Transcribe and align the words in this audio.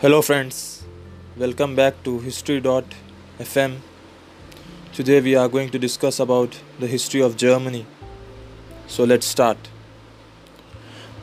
Hello, 0.00 0.22
friends. 0.22 0.84
Welcome 1.36 1.74
back 1.74 2.04
to 2.04 2.20
History.fm. 2.20 3.78
Today 4.92 5.20
we 5.20 5.34
are 5.34 5.48
going 5.48 5.70
to 5.70 5.78
discuss 5.84 6.20
about 6.20 6.56
the 6.78 6.86
history 6.86 7.20
of 7.20 7.36
Germany. 7.36 7.84
So 8.86 9.02
let's 9.02 9.26
start. 9.26 9.58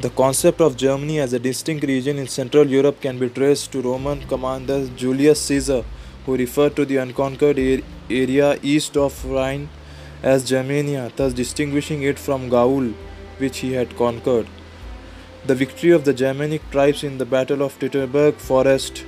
The 0.00 0.10
concept 0.10 0.60
of 0.60 0.76
Germany 0.76 1.20
as 1.20 1.32
a 1.32 1.38
distinct 1.38 1.86
region 1.86 2.18
in 2.18 2.26
Central 2.26 2.66
Europe 2.66 3.00
can 3.00 3.16
be 3.16 3.28
traced 3.28 3.70
to 3.70 3.80
Roman 3.80 4.26
commander 4.26 4.88
Julius 4.96 5.40
Caesar, 5.42 5.84
who 6.26 6.36
referred 6.36 6.74
to 6.74 6.84
the 6.84 6.96
unconquered 6.96 7.60
area 8.10 8.58
east 8.60 8.96
of 8.96 9.24
Rhine 9.24 9.68
as 10.20 10.42
Germania, 10.42 11.12
thus 11.14 11.32
distinguishing 11.32 12.02
it 12.02 12.18
from 12.18 12.48
Gaul, 12.48 12.92
which 13.38 13.58
he 13.58 13.74
had 13.74 13.96
conquered. 13.96 14.48
The 15.46 15.54
victory 15.54 15.90
of 15.90 16.06
the 16.06 16.14
Germanic 16.14 16.70
tribes 16.70 17.04
in 17.04 17.18
the 17.18 17.26
Battle 17.26 17.60
of 17.60 17.78
Teutoburg 17.78 18.36
Forest, 18.36 19.04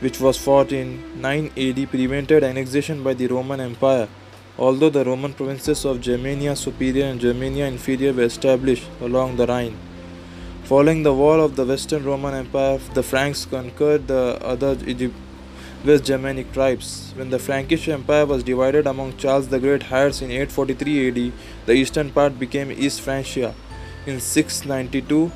which 0.00 0.18
was 0.18 0.36
fought 0.36 0.72
in 0.72 1.20
9 1.20 1.52
AD, 1.56 1.88
prevented 1.88 2.42
annexation 2.42 3.04
by 3.04 3.14
the 3.14 3.28
Roman 3.28 3.60
Empire. 3.60 4.08
Although 4.58 4.90
the 4.90 5.04
Roman 5.04 5.34
provinces 5.34 5.84
of 5.84 6.00
Germania 6.00 6.56
Superior 6.56 7.04
and 7.04 7.20
Germania 7.20 7.66
Inferior 7.66 8.12
were 8.12 8.24
established 8.24 8.88
along 9.00 9.36
the 9.36 9.46
Rhine. 9.46 9.76
Following 10.64 11.04
the 11.04 11.14
fall 11.14 11.40
of 11.40 11.54
the 11.54 11.64
Western 11.64 12.02
Roman 12.02 12.34
Empire, 12.34 12.80
the 12.94 13.04
Franks 13.04 13.44
conquered 13.44 14.08
the 14.08 14.40
other 14.42 14.76
West 15.84 16.06
Germanic 16.06 16.52
tribes. 16.52 17.12
When 17.14 17.30
the 17.30 17.38
Frankish 17.38 17.86
Empire 17.86 18.26
was 18.26 18.42
divided 18.42 18.88
among 18.88 19.16
Charles 19.16 19.46
the 19.46 19.60
Great 19.60 19.92
heirs 19.92 20.22
in 20.22 20.32
843 20.32 21.08
AD, 21.08 21.32
the 21.66 21.74
eastern 21.74 22.10
part 22.10 22.36
became 22.36 22.72
East 22.72 23.00
Francia. 23.00 23.54
In 24.06 24.20
692, 24.20 25.32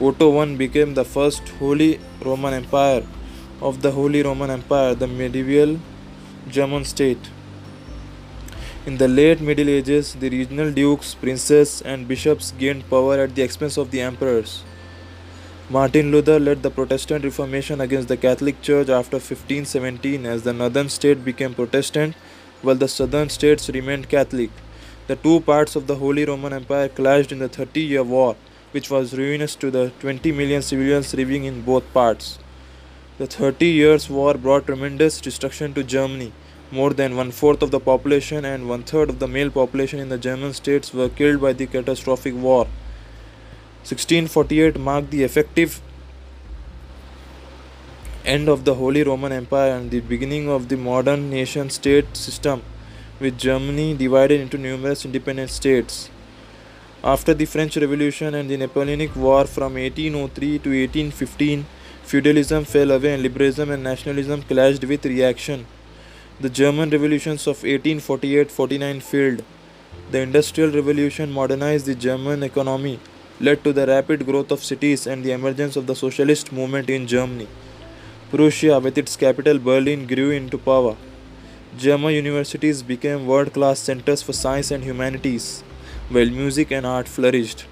Otto 0.00 0.40
I 0.40 0.54
became 0.56 0.94
the 0.94 1.04
first 1.04 1.46
Holy 1.58 2.00
Roman 2.24 2.54
Empire 2.54 3.02
of 3.60 3.82
the 3.82 3.90
Holy 3.90 4.22
Roman 4.22 4.48
Empire, 4.50 4.94
the 4.94 5.06
medieval 5.06 5.78
German 6.48 6.86
state. 6.86 7.18
In 8.86 8.96
the 8.96 9.08
late 9.08 9.42
Middle 9.42 9.68
Ages, 9.68 10.14
the 10.14 10.30
regional 10.30 10.72
dukes, 10.72 11.14
princes, 11.16 11.82
and 11.82 12.08
bishops 12.08 12.52
gained 12.52 12.88
power 12.88 13.18
at 13.20 13.34
the 13.34 13.42
expense 13.42 13.76
of 13.76 13.90
the 13.90 14.00
emperors. 14.00 14.62
Martin 15.68 16.10
Luther 16.10 16.40
led 16.40 16.62
the 16.62 16.70
Protestant 16.70 17.24
Reformation 17.24 17.82
against 17.82 18.08
the 18.08 18.16
Catholic 18.16 18.62
Church 18.62 18.88
after 18.88 19.18
1517 19.18 20.24
as 20.24 20.44
the 20.44 20.54
northern 20.54 20.88
state 20.88 21.26
became 21.26 21.52
Protestant 21.52 22.14
while 22.62 22.74
the 22.74 22.88
southern 22.88 23.28
states 23.28 23.68
remained 23.68 24.08
Catholic. 24.08 24.48
The 25.08 25.16
two 25.16 25.40
parts 25.40 25.74
of 25.74 25.86
the 25.86 25.96
Holy 25.96 26.26
Roman 26.26 26.52
Empire 26.52 26.86
clashed 26.90 27.32
in 27.32 27.38
the 27.38 27.48
Thirty 27.48 27.80
Year 27.80 28.02
War, 28.02 28.36
which 28.72 28.90
was 28.90 29.16
ruinous 29.16 29.54
to 29.56 29.70
the 29.70 29.90
20 30.00 30.32
million 30.32 30.60
civilians 30.60 31.14
living 31.14 31.44
in 31.44 31.62
both 31.62 31.90
parts. 31.94 32.38
The 33.16 33.26
Thirty 33.26 33.68
Years' 33.68 34.10
War 34.10 34.34
brought 34.34 34.66
tremendous 34.66 35.18
destruction 35.22 35.72
to 35.72 35.82
Germany. 35.82 36.34
More 36.70 36.90
than 36.92 37.16
one 37.16 37.30
fourth 37.30 37.62
of 37.62 37.70
the 37.70 37.80
population 37.80 38.44
and 38.44 38.68
one 38.68 38.82
third 38.82 39.08
of 39.08 39.18
the 39.18 39.26
male 39.26 39.48
population 39.48 39.98
in 39.98 40.10
the 40.10 40.18
German 40.18 40.52
states 40.52 40.92
were 40.92 41.08
killed 41.08 41.40
by 41.40 41.54
the 41.54 41.66
catastrophic 41.66 42.34
war. 42.34 42.64
1648 43.88 44.78
marked 44.78 45.10
the 45.10 45.24
effective 45.24 45.80
end 48.26 48.50
of 48.50 48.66
the 48.66 48.74
Holy 48.74 49.02
Roman 49.02 49.32
Empire 49.32 49.70
and 49.70 49.90
the 49.90 50.00
beginning 50.00 50.50
of 50.50 50.68
the 50.68 50.76
modern 50.76 51.30
nation 51.30 51.70
state 51.70 52.14
system 52.14 52.62
with 53.20 53.38
Germany 53.38 53.94
divided 53.94 54.40
into 54.40 54.58
numerous 54.58 55.04
independent 55.04 55.50
states. 55.50 56.08
After 57.02 57.34
the 57.34 57.44
French 57.44 57.76
Revolution 57.76 58.34
and 58.34 58.50
the 58.50 58.56
Napoleonic 58.56 59.14
War 59.16 59.44
from 59.44 59.74
1803 59.74 60.58
to 60.58 60.70
1815, 60.70 61.64
feudalism 62.02 62.64
fell 62.64 62.90
away 62.90 63.14
and 63.14 63.22
liberalism 63.22 63.70
and 63.70 63.82
nationalism 63.82 64.42
clashed 64.42 64.84
with 64.84 65.04
reaction. 65.04 65.66
The 66.40 66.48
German 66.48 66.90
revolutions 66.90 67.46
of 67.46 67.56
1848 67.62 68.50
49 68.50 69.00
failed. 69.00 69.44
The 70.12 70.20
Industrial 70.20 70.70
Revolution 70.70 71.32
modernized 71.32 71.86
the 71.86 71.94
German 71.94 72.42
economy, 72.42 73.00
led 73.40 73.64
to 73.64 73.72
the 73.72 73.86
rapid 73.86 74.24
growth 74.26 74.52
of 74.52 74.62
cities 74.62 75.06
and 75.06 75.24
the 75.24 75.32
emergence 75.32 75.76
of 75.76 75.86
the 75.86 75.96
socialist 75.96 76.52
movement 76.52 76.88
in 76.88 77.06
Germany. 77.06 77.48
Prussia, 78.30 78.78
with 78.78 78.98
its 78.98 79.16
capital 79.16 79.58
Berlin, 79.58 80.06
grew 80.06 80.30
into 80.30 80.58
power. 80.58 80.96
German 81.76 82.14
universities 82.14 82.82
became 82.82 83.26
world 83.26 83.52
class 83.52 83.78
centers 83.78 84.22
for 84.22 84.32
science 84.32 84.70
and 84.70 84.82
humanities, 84.82 85.62
while 86.08 86.30
music 86.30 86.70
and 86.72 86.86
art 86.86 87.06
flourished. 87.06 87.66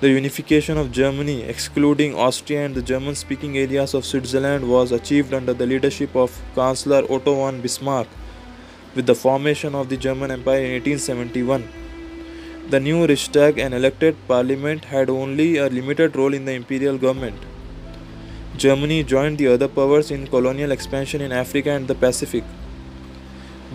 The 0.00 0.08
unification 0.08 0.78
of 0.78 0.92
Germany, 0.92 1.42
excluding 1.42 2.14
Austria 2.14 2.64
and 2.64 2.74
the 2.74 2.82
German 2.82 3.16
speaking 3.16 3.58
areas 3.58 3.92
of 3.92 4.06
Switzerland, 4.06 4.70
was 4.70 4.92
achieved 4.92 5.34
under 5.34 5.52
the 5.52 5.66
leadership 5.66 6.14
of 6.14 6.40
Chancellor 6.54 7.02
Otto 7.10 7.34
von 7.34 7.60
Bismarck 7.60 8.06
with 8.94 9.06
the 9.06 9.14
formation 9.14 9.74
of 9.74 9.88
the 9.88 9.96
German 9.96 10.30
Empire 10.30 10.60
in 10.60 10.72
1871. 10.72 11.68
The 12.70 12.80
new 12.80 13.04
Reichstag 13.06 13.58
and 13.58 13.74
elected 13.74 14.16
parliament 14.28 14.84
had 14.84 15.10
only 15.10 15.56
a 15.56 15.68
limited 15.68 16.14
role 16.14 16.32
in 16.32 16.44
the 16.44 16.52
imperial 16.52 16.98
government. 16.98 17.40
Germany 18.56 19.02
joined 19.02 19.38
the 19.38 19.48
other 19.48 19.68
powers 19.68 20.10
in 20.10 20.28
colonial 20.28 20.70
expansion 20.70 21.20
in 21.20 21.32
Africa 21.32 21.70
and 21.70 21.88
the 21.88 21.94
Pacific. 21.94 22.44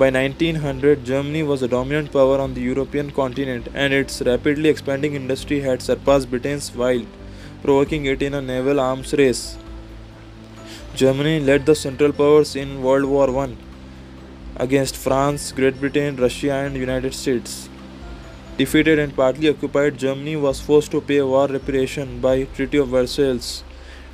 By 0.01 0.09
1900, 0.09 1.05
Germany 1.05 1.43
was 1.43 1.61
a 1.61 1.67
dominant 1.67 2.11
power 2.11 2.39
on 2.39 2.55
the 2.55 2.61
European 2.61 3.11
continent, 3.11 3.67
and 3.75 3.93
its 3.93 4.19
rapidly 4.23 4.67
expanding 4.67 5.13
industry 5.13 5.59
had 5.59 5.83
surpassed 5.83 6.31
Britain's 6.31 6.69
while 6.75 7.03
provoking 7.61 8.05
it 8.05 8.23
in 8.23 8.33
a 8.33 8.41
naval 8.41 8.79
arms 8.79 9.13
race. 9.13 9.57
Germany 10.95 11.39
led 11.39 11.67
the 11.67 11.75
Central 11.75 12.11
Powers 12.11 12.55
in 12.55 12.81
World 12.81 13.05
War 13.05 13.27
I 13.43 13.55
against 14.55 14.97
France, 14.97 15.51
Great 15.51 15.79
Britain, 15.79 16.15
Russia, 16.15 16.53
and 16.53 16.75
United 16.75 17.13
States. 17.13 17.69
Defeated 18.57 18.97
and 18.97 19.15
partly 19.15 19.49
occupied, 19.49 19.99
Germany 19.99 20.35
was 20.35 20.59
forced 20.59 20.89
to 20.97 21.01
pay 21.01 21.21
war 21.21 21.45
reparation 21.47 22.19
by 22.19 22.35
Treaty 22.55 22.79
of 22.79 22.87
Versailles 22.87 23.63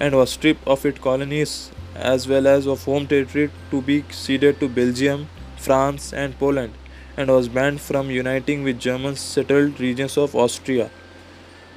and 0.01 0.13
was 0.13 0.31
stripped 0.31 0.67
of 0.67 0.85
its 0.85 0.99
colonies 0.99 1.71
as 1.95 2.27
well 2.27 2.45
as 2.57 2.67
of 2.67 2.83
home 2.83 3.07
territory 3.07 3.49
to 3.71 3.81
be 3.81 4.03
ceded 4.11 4.59
to 4.59 4.67
Belgium, 4.67 5.27
France, 5.67 6.11
and 6.13 6.37
Poland, 6.43 6.73
and 7.17 7.29
was 7.37 7.49
banned 7.57 7.81
from 7.87 8.11
uniting 8.19 8.63
with 8.63 8.79
German 8.87 9.15
settled 9.15 9.79
regions 9.85 10.17
of 10.17 10.35
Austria. 10.45 10.89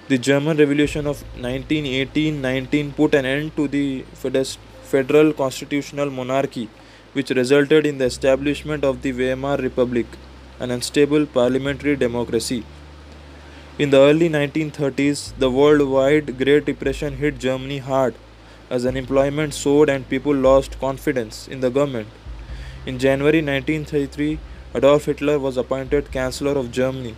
The 0.09 0.19
German 0.19 0.56
Revolution 0.56 1.06
of 1.06 1.23
1918-19 1.37 2.97
put 2.97 3.15
an 3.15 3.25
end 3.25 3.56
to 3.56 3.69
the 3.69 4.05
federal 4.93 5.33
constitutional 5.33 6.11
monarchy, 6.11 6.69
which 7.12 7.31
resulted 7.31 7.87
in 7.87 7.99
the 7.99 8.06
establishment 8.06 8.84
of 8.84 9.03
the 9.03 9.12
Weimar 9.12 9.56
Republic, 9.59 10.07
an 10.59 10.71
unstable 10.71 11.27
parliamentary 11.27 11.97
democracy. 11.97 12.65
In 13.78 13.91
the 13.91 14.01
early 14.09 14.28
1930s, 14.28 15.21
the 15.39 15.51
worldwide 15.51 16.37
Great 16.39 16.65
Depression 16.67 17.17
hit 17.17 17.39
Germany 17.39 17.78
hard 17.78 18.15
as 18.69 18.84
unemployment 18.87 19.55
soared 19.55 19.89
and 19.89 20.09
people 20.09 20.34
lost 20.34 20.78
confidence 20.81 21.49
in 21.49 21.61
the 21.61 21.71
government. 21.71 22.09
In 22.87 22.99
January 22.99 23.43
1933, 23.43 24.39
Adolf 24.75 25.05
Hitler 25.05 25.39
was 25.39 25.59
appointed 25.59 26.11
Chancellor 26.11 26.53
of 26.53 26.73
Germany. 26.73 27.15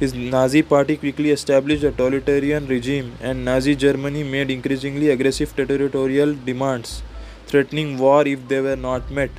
His 0.00 0.12
Nazi 0.12 0.60
party 0.62 0.96
quickly 0.96 1.30
established 1.30 1.84
a 1.84 1.92
totalitarian 1.92 2.66
regime, 2.66 3.12
and 3.20 3.44
Nazi 3.44 3.76
Germany 3.76 4.24
made 4.24 4.50
increasingly 4.50 5.10
aggressive 5.10 5.54
territorial 5.54 6.34
demands, 6.34 7.04
threatening 7.46 7.96
war 7.96 8.26
if 8.26 8.48
they 8.48 8.60
were 8.60 8.74
not 8.74 9.08
met. 9.08 9.30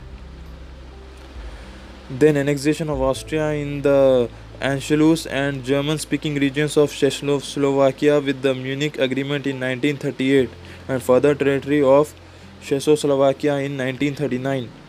Then, 2.09 2.37
annexation 2.37 2.89
of 2.89 3.01
Austria 3.01 3.49
in 3.51 3.81
the 3.81 4.29
Anschluss 4.61 5.27
and 5.29 5.65
German 5.65 5.97
speaking 5.97 6.35
regions 6.35 6.77
of 6.77 6.93
Czechoslovakia 6.93 8.21
with 8.21 8.41
the 8.43 8.55
Munich 8.55 8.97
Agreement 8.97 9.45
in 9.45 9.59
1938 9.59 10.49
and 10.87 11.03
further 11.03 11.35
territory 11.35 11.83
of 11.83 12.13
Czechoslovakia 12.61 13.55
in 13.57 13.77
1939. 13.77 14.82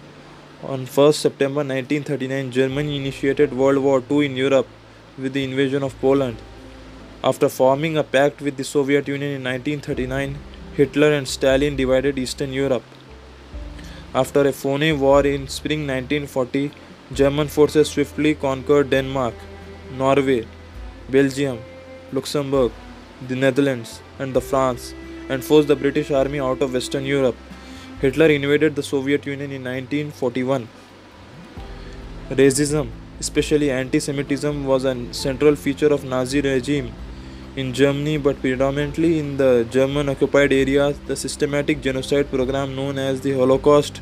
On 0.66 0.86
1st 0.86 1.16
September 1.16 1.62
1939, 1.62 2.50
Germany 2.50 2.96
initiated 2.96 3.52
World 3.52 3.76
War 3.86 4.02
II 4.10 4.24
in 4.24 4.34
Europe 4.34 4.66
with 5.18 5.34
the 5.34 5.44
invasion 5.44 5.82
of 5.82 5.98
Poland. 6.00 6.38
After 7.22 7.50
forming 7.50 7.98
a 7.98 8.02
pact 8.02 8.40
with 8.40 8.56
the 8.56 8.64
Soviet 8.64 9.06
Union 9.06 9.32
in 9.32 9.44
1939, 9.44 10.38
Hitler 10.74 11.12
and 11.12 11.28
Stalin 11.28 11.76
divided 11.76 12.18
Eastern 12.18 12.54
Europe. 12.54 12.82
After 14.14 14.46
a 14.48 14.52
phony 14.52 14.92
war 14.92 15.26
in 15.26 15.48
spring 15.48 15.86
1940, 15.86 16.70
German 17.12 17.48
forces 17.48 17.90
swiftly 17.90 18.34
conquered 18.34 18.88
Denmark, 18.88 19.34
Norway, 19.98 20.46
Belgium, 21.10 21.58
Luxembourg, 22.10 22.72
the 23.28 23.36
Netherlands, 23.36 24.00
and 24.18 24.32
the 24.32 24.40
France, 24.40 24.94
and 25.28 25.44
forced 25.44 25.68
the 25.68 25.76
British 25.76 26.10
Army 26.10 26.40
out 26.40 26.62
of 26.62 26.72
Western 26.72 27.04
Europe. 27.04 27.36
Hitler 28.04 28.26
invaded 28.26 28.76
the 28.76 28.82
Soviet 28.82 29.24
Union 29.24 29.50
in 29.50 29.64
1941. 29.64 30.68
Racism, 32.28 32.90
especially 33.18 33.70
anti 33.70 33.98
Semitism, 33.98 34.66
was 34.66 34.84
a 34.84 34.92
central 35.14 35.56
feature 35.56 35.90
of 35.96 36.04
Nazi 36.04 36.42
regime. 36.42 36.92
in 37.62 37.72
Germany, 37.78 38.18
but 38.26 38.38
predominantly 38.42 39.10
in 39.18 39.36
the 39.36 39.66
German 39.70 40.08
occupied 40.08 40.52
areas, 40.52 40.98
the 41.06 41.16
systematic 41.16 41.80
genocide 41.80 42.30
program 42.30 42.76
known 42.76 42.98
as 42.98 43.20
the 43.20 43.32
Holocaust 43.40 44.00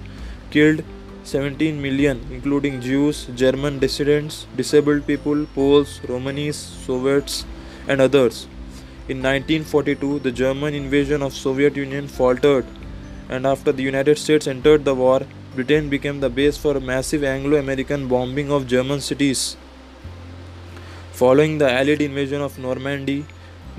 killed 0.50 0.82
17 1.24 1.80
million, 1.86 2.20
including 2.30 2.80
Jews, 2.80 3.26
German 3.44 3.78
dissidents, 3.78 4.46
disabled 4.56 5.06
people, 5.06 5.46
Poles, 5.54 6.00
Romanies, 6.12 6.62
Soviets, 6.86 7.44
and 7.86 8.00
others. 8.00 8.46
In 9.08 9.18
1942, 9.22 10.14
the 10.20 10.32
German 10.44 10.74
invasion 10.84 11.22
of 11.22 11.34
Soviet 11.34 11.76
Union 11.76 12.08
faltered, 12.08 12.64
and 13.34 13.46
after 13.46 13.72
the 13.72 13.82
United 13.82 14.18
States 14.18 14.46
entered 14.46 14.84
the 14.84 14.94
war, 14.94 15.20
Britain 15.54 15.88
became 15.88 16.20
the 16.20 16.28
base 16.38 16.58
for 16.58 16.76
a 16.76 16.86
massive 16.92 17.24
Anglo-American 17.24 18.06
bombing 18.06 18.50
of 18.56 18.66
German 18.66 19.00
cities. 19.00 19.56
Following 21.12 21.56
the 21.56 21.70
Allied 21.70 22.02
invasion 22.02 22.42
of 22.42 22.58
Normandy, 22.58 23.24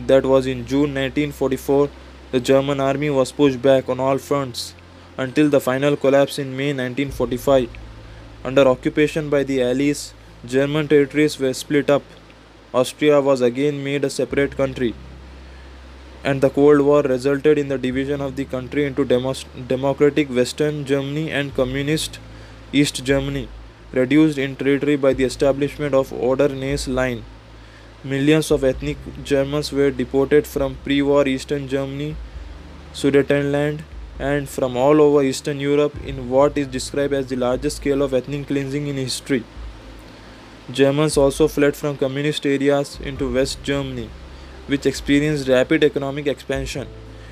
that 0.08 0.26
was 0.26 0.48
in 0.48 0.66
June 0.66 0.96
1944, 0.96 1.90
the 2.32 2.40
German 2.40 2.80
army 2.80 3.12
was 3.12 3.32
pushed 3.32 3.62
back 3.62 3.90
on 3.90 4.00
all 4.00 4.18
fronts 4.18 4.74
until 5.18 5.50
the 5.50 5.62
final 5.62 5.96
collapse 5.96 6.40
in 6.40 6.58
May 6.58 6.74
1945. 6.74 7.70
Under 8.44 8.68
occupation 8.68 9.30
by 9.30 9.44
the 9.44 9.62
Allies, 9.62 10.14
German 10.44 10.88
territories 10.88 11.40
were 11.40 11.54
split 11.54 11.92
up. 11.92 12.02
Austria 12.74 13.22
was 13.22 13.42
again 13.42 13.84
made 13.84 14.04
a 14.04 14.10
separate 14.10 14.58
country. 14.58 14.96
And 16.24 16.42
the 16.42 16.50
Cold 16.50 16.82
War 16.82 17.02
resulted 17.02 17.58
in 17.58 17.68
the 17.68 17.78
division 17.78 18.22
of 18.22 18.38
the 18.38 18.46
country 18.46 18.86
into 18.86 19.04
demos- 19.04 19.46
democratic 19.68 20.30
Western 20.30 20.86
Germany 20.86 21.30
and 21.30 21.54
communist 21.54 22.20
East 22.72 23.04
Germany, 23.04 23.50
reduced 23.92 24.38
in 24.38 24.56
territory 24.56 24.96
by 24.96 25.14
the 25.14 25.26
establishment 25.26 25.94
of 25.94 26.14
Oder-Neisse 26.14 26.88
line. 26.88 27.24
Millions 28.04 28.52
of 28.52 28.64
ethnic 28.64 28.98
Germans 29.24 29.72
were 29.72 29.92
deported 29.92 30.48
from 30.48 30.78
pre-war 30.86 31.28
Eastern 31.28 31.68
Germany, 31.68 32.16
Sudetenland, 32.94 33.82
and 34.18 34.48
from 34.48 34.78
all 34.78 35.02
over 35.02 35.24
Eastern 35.24 35.60
Europe 35.60 35.96
in 36.06 36.30
what 36.30 36.58
is 36.58 36.68
described 36.68 37.14
as 37.14 37.28
the 37.28 37.36
largest 37.36 37.78
scale 37.78 38.02
of 38.02 38.14
ethnic 38.14 38.48
cleansing 38.48 38.88
in 38.88 38.96
history. 38.96 39.44
Germans 40.72 41.18
also 41.18 41.48
fled 41.48 41.76
from 41.76 41.98
communist 41.98 42.46
areas 42.46 42.98
into 43.04 43.34
West 43.34 43.64
Germany, 43.64 44.10
which 44.68 44.86
experienced 44.86 45.48
rapid 45.48 45.84
economic 45.84 46.28
expansion 46.28 46.88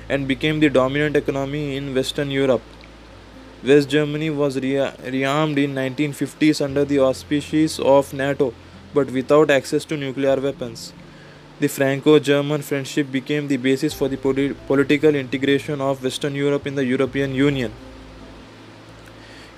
and 0.08 0.28
became 0.28 0.60
the 0.60 0.68
dominant 0.68 1.16
economy 1.16 1.76
in 1.76 1.94
Western 1.94 2.30
Europe. 2.30 2.62
West 3.64 3.88
Germany 3.88 4.30
was 4.30 4.56
re- 4.56 4.90
rearmed 5.16 5.56
in 5.56 5.74
1950s 5.74 6.60
under 6.60 6.84
the 6.84 6.98
auspices 6.98 7.78
of 7.78 8.12
NATO, 8.12 8.52
but 8.92 9.10
without 9.10 9.50
access 9.50 9.84
to 9.84 9.96
nuclear 9.96 10.40
weapons. 10.40 10.92
The 11.60 11.68
Franco-German 11.68 12.62
friendship 12.62 13.12
became 13.12 13.46
the 13.46 13.56
basis 13.56 13.94
for 13.94 14.08
the 14.08 14.16
poli- 14.16 14.54
political 14.66 15.14
integration 15.14 15.80
of 15.80 16.02
Western 16.02 16.34
Europe 16.34 16.66
in 16.66 16.74
the 16.74 16.84
European 16.84 17.34
Union. 17.34 17.72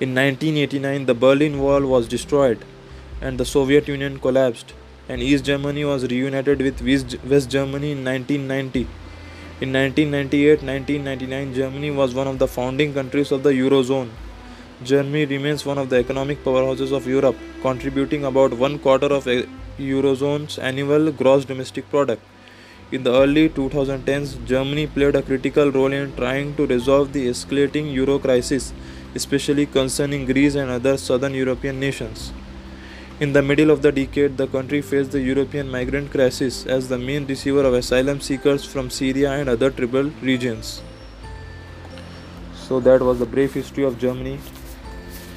In 0.00 0.14
1989, 0.14 1.06
the 1.06 1.14
Berlin 1.14 1.58
Wall 1.58 1.80
was 1.82 2.06
destroyed 2.06 2.58
and 3.20 3.38
the 3.38 3.44
Soviet 3.46 3.88
Union 3.88 4.18
collapsed, 4.18 4.74
and 5.08 5.22
East 5.22 5.44
Germany 5.44 5.84
was 5.84 6.06
reunited 6.06 6.60
with 6.60 6.80
West 6.82 7.50
Germany 7.50 7.92
in 7.92 8.04
1990. 8.04 8.86
In 9.60 9.72
1998-1999, 9.72 11.54
Germany 11.54 11.90
was 11.90 12.14
one 12.14 12.26
of 12.26 12.38
the 12.38 12.48
founding 12.48 12.94
countries 12.94 13.30
of 13.30 13.42
the 13.42 13.50
Eurozone. 13.50 14.10
Germany 14.82 15.26
remains 15.26 15.64
one 15.64 15.78
of 15.78 15.90
the 15.90 15.96
economic 15.96 16.42
powerhouses 16.42 16.92
of 16.92 17.06
Europe, 17.06 17.36
contributing 17.62 18.24
about 18.24 18.54
one 18.54 18.78
quarter 18.78 19.06
of 19.06 19.24
Eurozone's 19.78 20.58
annual 20.58 21.12
gross 21.12 21.44
domestic 21.44 21.88
product. 21.90 22.22
In 22.90 23.02
the 23.02 23.12
early 23.12 23.48
2010s, 23.48 24.44
Germany 24.46 24.86
played 24.86 25.16
a 25.16 25.22
critical 25.22 25.70
role 25.70 25.92
in 25.92 26.14
trying 26.16 26.54
to 26.56 26.66
resolve 26.66 27.12
the 27.12 27.28
escalating 27.28 27.92
euro 27.92 28.18
crisis, 28.18 28.72
especially 29.14 29.66
concerning 29.66 30.26
Greece 30.26 30.54
and 30.54 30.70
other 30.70 30.96
southern 30.96 31.34
European 31.34 31.78
nations. 31.78 32.32
In 33.20 33.32
the 33.32 33.42
middle 33.42 33.70
of 33.70 33.80
the 33.80 33.92
decade, 33.92 34.36
the 34.36 34.48
country 34.48 34.82
faced 34.82 35.12
the 35.12 35.20
European 35.20 35.70
migrant 35.70 36.10
crisis 36.10 36.66
as 36.66 36.88
the 36.88 36.98
main 36.98 37.24
receiver 37.28 37.62
of 37.64 37.72
asylum 37.74 38.20
seekers 38.20 38.64
from 38.64 38.90
Syria 38.90 39.30
and 39.34 39.48
other 39.48 39.70
troubled 39.70 40.12
regions. 40.20 40.82
So, 42.56 42.80
that 42.80 43.00
was 43.00 43.20
the 43.20 43.26
brief 43.26 43.54
history 43.54 43.84
of 43.84 44.00
Germany. 44.00 44.40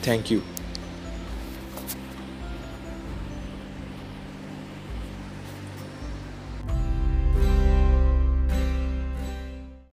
Thank 0.02 0.32
you. 0.32 0.42